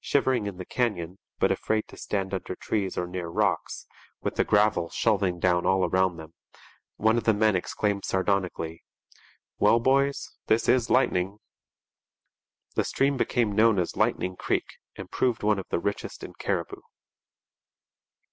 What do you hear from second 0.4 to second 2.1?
in the canyon, but afraid to